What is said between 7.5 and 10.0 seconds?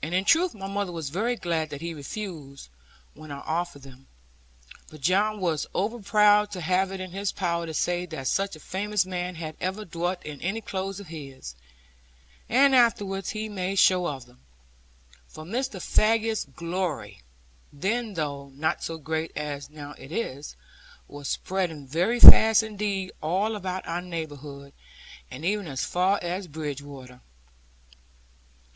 to say that such a famous man had ever